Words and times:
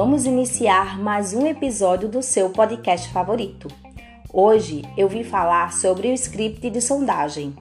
Vamos 0.00 0.26
iniciar 0.26 0.96
mais 0.96 1.34
um 1.34 1.44
episódio 1.44 2.08
do 2.08 2.22
seu 2.22 2.50
podcast 2.50 3.08
favorito. 3.08 3.66
Hoje 4.32 4.82
eu 4.96 5.08
vim 5.08 5.24
falar 5.24 5.72
sobre 5.72 6.06
o 6.06 6.12
script 6.12 6.70
de 6.70 6.80
sondagem. 6.80 7.52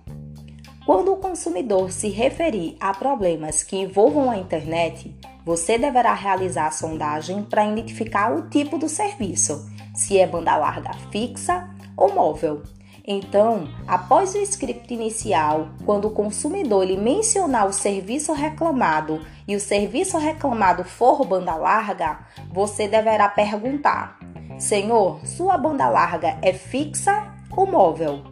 Quando 0.85 1.11
o 1.11 1.17
consumidor 1.17 1.91
se 1.91 2.09
referir 2.09 2.77
a 2.79 2.93
problemas 2.93 3.63
que 3.63 3.75
envolvam 3.75 4.29
a 4.29 4.37
internet, 4.37 5.17
você 5.43 5.79
deverá 5.79 6.13
realizar 6.13 6.67
a 6.67 6.71
sondagem 6.71 7.41
para 7.41 7.65
identificar 7.65 8.31
o 8.31 8.47
tipo 8.51 8.77
do 8.77 8.87
serviço, 8.87 9.67
se 9.95 10.19
é 10.19 10.27
banda 10.27 10.55
larga 10.57 10.93
fixa 11.11 11.67
ou 11.97 12.13
móvel. 12.13 12.61
Então, 13.09 13.69
após 13.87 14.35
o 14.35 14.37
script 14.39 14.93
inicial, 14.93 15.69
quando 15.85 16.09
o 16.09 16.11
consumidor 16.11 16.83
lhe 16.83 16.97
mencionar 16.97 17.65
o 17.65 17.71
serviço 17.71 18.33
reclamado 18.33 19.25
e 19.47 19.55
o 19.55 19.61
serviço 19.61 20.17
reclamado 20.17 20.83
for 20.83 21.25
banda 21.25 21.55
larga, 21.55 22.19
você 22.51 22.85
deverá 22.85 23.29
perguntar: 23.29 24.19
Senhor, 24.59 25.25
sua 25.25 25.57
banda 25.57 25.87
larga 25.87 26.37
é 26.41 26.51
fixa 26.51 27.33
ou 27.55 27.65
móvel? 27.65 28.23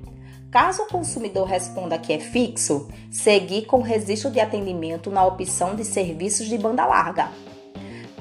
Caso 0.51 0.83
o 0.83 0.87
consumidor 0.89 1.47
responda 1.47 1.97
que 1.97 2.11
é 2.11 2.19
fixo, 2.19 2.89
seguir 3.09 3.67
com 3.67 3.81
registro 3.81 4.29
de 4.29 4.41
atendimento 4.41 5.09
na 5.09 5.25
opção 5.25 5.73
de 5.75 5.85
serviços 5.85 6.47
de 6.47 6.57
banda 6.57 6.85
larga. 6.85 7.31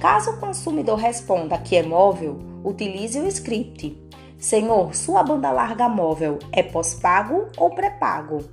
Caso 0.01 0.30
o 0.30 0.37
consumidor 0.38 0.98
responda 0.98 1.59
que 1.59 1.74
é 1.74 1.82
móvel, 1.82 2.38
utilize 2.62 3.18
o 3.18 3.27
script. 3.27 4.04
Senhor, 4.45 4.95
sua 4.95 5.23
banda 5.23 5.51
larga 5.51 5.89
móvel 5.89 6.39
é 6.52 6.62
pós-pago 6.62 7.48
ou 7.57 7.71
pré-pago? 7.71 8.45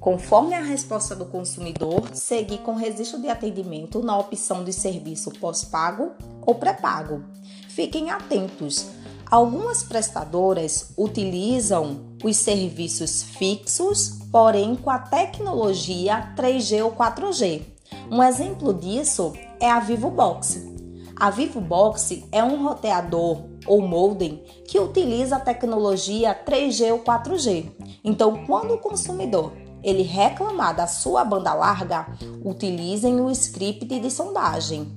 Conforme 0.00 0.52
a 0.52 0.60
resposta 0.60 1.14
do 1.14 1.26
consumidor, 1.26 2.08
seguir 2.12 2.58
com 2.58 2.74
registro 2.74 3.22
de 3.22 3.28
atendimento 3.28 4.02
na 4.02 4.18
opção 4.18 4.64
de 4.64 4.72
serviço 4.72 5.30
pós-pago 5.38 6.10
ou 6.44 6.56
pré-pago. 6.56 7.22
Fiquem 7.68 8.10
atentos. 8.10 8.88
Algumas 9.30 9.84
prestadoras 9.84 10.90
utilizam 10.98 12.00
os 12.24 12.36
serviços 12.36 13.22
fixos, 13.22 14.18
porém 14.32 14.74
com 14.74 14.90
a 14.90 14.98
tecnologia 14.98 16.34
3G 16.36 16.84
ou 16.84 16.90
4G. 16.90 17.62
Um 18.10 18.20
exemplo 18.24 18.74
disso 18.74 19.32
é 19.60 19.70
a 19.70 19.78
Vivo 19.78 20.10
Box. 20.10 20.77
A 21.20 21.30
Vivo 21.30 21.60
Box 21.60 22.24
é 22.30 22.44
um 22.44 22.62
roteador 22.62 23.42
ou 23.66 23.82
modem 23.82 24.40
que 24.68 24.78
utiliza 24.78 25.34
a 25.34 25.40
tecnologia 25.40 26.32
3G 26.32 26.92
ou 26.92 27.00
4G. 27.00 27.72
Então, 28.04 28.44
quando 28.46 28.74
o 28.74 28.78
consumidor 28.78 29.52
ele 29.82 30.02
reclamar 30.02 30.76
da 30.76 30.86
sua 30.86 31.24
banda 31.24 31.52
larga, 31.52 32.06
utilizem 32.44 33.20
o 33.20 33.28
script 33.32 33.98
de 33.98 34.10
sondagem. 34.12 34.96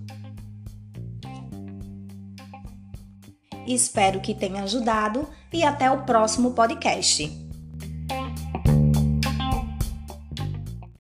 Espero 3.66 4.20
que 4.20 4.36
tenha 4.36 4.62
ajudado 4.62 5.28
e 5.52 5.64
até 5.64 5.90
o 5.90 6.04
próximo 6.04 6.52
podcast. 6.52 7.51